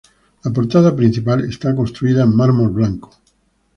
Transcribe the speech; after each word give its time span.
La 0.43 0.51
portada 0.51 0.95
principal 0.95 1.45
está 1.45 1.75
construida 1.75 2.23
en 2.23 2.35
mármol 2.35 2.71
blanco. 2.71 3.11